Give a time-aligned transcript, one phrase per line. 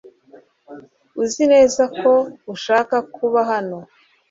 [1.21, 2.11] Uzi neza ko
[2.53, 3.77] ushaka kuba hano